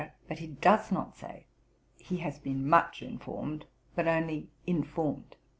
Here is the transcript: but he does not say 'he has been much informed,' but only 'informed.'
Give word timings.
but 0.27 0.39
he 0.39 0.47
does 0.47 0.91
not 0.91 1.15
say 1.15 1.45
'he 1.99 2.17
has 2.17 2.39
been 2.39 2.67
much 2.67 3.03
informed,' 3.03 3.65
but 3.93 4.07
only 4.07 4.47
'informed.' 4.65 5.35